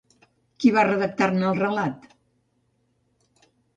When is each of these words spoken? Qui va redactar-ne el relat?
Qui 0.63 0.69
va 0.77 0.85
redactar-ne 0.87 1.47
el 1.51 1.59
relat? 1.65 2.09